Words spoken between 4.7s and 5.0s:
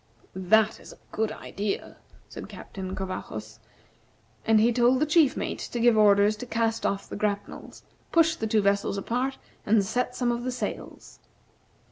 told